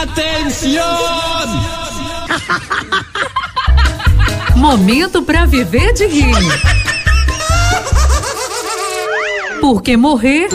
Atenção! 0.00 0.80
Momento 4.56 5.22
para 5.22 5.44
viver 5.44 5.92
de 5.92 6.06
rir. 6.06 6.34
Porque 9.60 9.98
morrer 9.98 10.48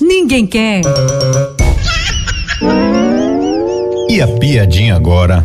ninguém 0.00 0.46
quer. 0.46 0.82
E 4.08 4.22
a 4.22 4.28
piadinha 4.28 4.94
agora? 4.94 5.44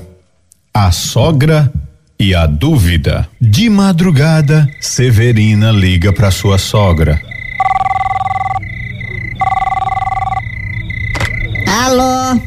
A 0.71 0.91
sogra 0.91 1.73
e 2.19 2.35
a 2.35 2.45
dúvida. 2.45 3.27
De 3.41 3.71
madrugada, 3.71 4.69
Severina 4.79 5.71
liga 5.71 6.13
para 6.13 6.29
sua 6.29 6.59
sogra. 6.59 7.19
Alô? 11.73 12.39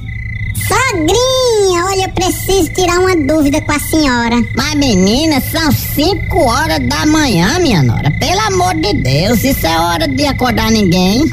Sogrinha, 0.55 1.85
olha, 1.85 2.05
eu 2.05 2.11
preciso 2.11 2.73
tirar 2.73 3.01
uma 3.01 3.17
dúvida 3.17 3.61
com 3.61 3.73
a 3.73 3.81
senhora. 3.81 4.37
Mas 4.55 4.75
menina, 4.77 5.43
são 5.51 5.73
5 5.73 6.39
horas 6.39 6.79
da 6.89 7.05
manhã, 7.07 7.59
minha 7.59 7.83
nora. 7.83 8.09
Pelo 8.21 8.41
amor 8.43 8.75
de 8.75 8.93
Deus, 8.95 9.43
isso 9.43 9.67
é 9.67 9.81
hora 9.81 10.07
de 10.07 10.25
acordar 10.27 10.71
ninguém. 10.71 11.25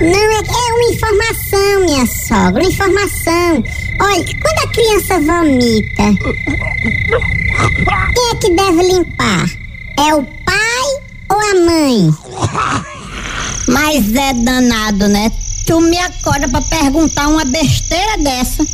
Não, 0.00 0.08
é, 0.08 0.38
é 0.38 0.72
uma 0.72 0.92
informação, 0.92 1.84
minha 1.84 2.06
sogra, 2.06 2.62
uma 2.62 2.70
informação. 2.70 3.64
Olha, 4.00 4.24
quando 4.40 4.58
a 4.62 4.68
criança 4.68 5.18
vomita, 5.18 6.14
quem 8.14 8.30
é 8.30 8.34
que 8.40 8.50
deve 8.54 8.82
limpar? 8.84 9.50
É 9.98 10.14
o 10.14 10.22
pai 10.22 10.84
ou 11.28 11.40
a 11.40 11.54
mãe? 11.66 12.14
Mas 13.66 14.14
é 14.14 14.32
danado, 14.32 15.08
né? 15.08 15.32
Tu 15.66 15.80
me 15.80 15.98
acorda 15.98 16.48
pra 16.48 16.60
perguntar 16.60 17.28
uma 17.28 17.44
besteira 17.44 18.18
dessa. 18.18 18.64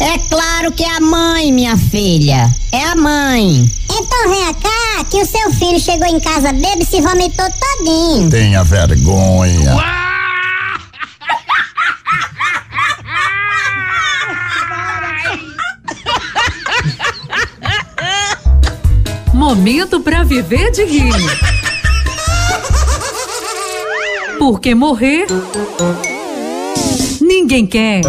É 0.00 0.18
claro 0.18 0.72
que 0.72 0.84
é 0.84 0.96
a 0.96 1.00
mãe, 1.00 1.52
minha 1.52 1.76
filha. 1.76 2.52
É 2.72 2.84
a 2.84 2.96
mãe. 2.96 3.64
Então 3.90 4.28
venha 4.28 4.52
cá, 4.54 5.04
que 5.10 5.22
o 5.22 5.26
seu 5.26 5.50
filho 5.52 5.78
chegou 5.80 6.06
em 6.06 6.20
casa 6.20 6.52
bêbado 6.52 6.82
e 6.82 6.84
se 6.84 7.00
vomitou 7.00 7.46
todinho. 7.48 8.28
Tenha 8.28 8.62
vergonha. 8.64 9.76
Momento 19.32 20.00
para 20.00 20.24
viver 20.24 20.70
de 20.72 20.84
rir. 20.84 21.12
Porque 24.38 24.74
morrer 24.74 25.26
ninguém 27.44 27.66
quer. 27.66 28.00